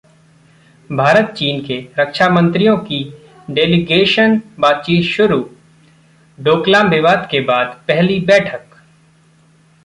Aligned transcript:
भारत-चीन 0.89 1.61
के 1.65 1.75
रक्षामंत्रियों 1.99 2.77
की 2.77 3.13
डेलिगेशन 3.49 4.41
बातचीत 4.59 5.03
शुरू, 5.03 5.49
डोकलाम 6.39 6.89
विवाद 6.89 7.27
के 7.31 7.39
बाद 7.39 7.79
पहली 7.87 8.19
बैठक 8.19 8.65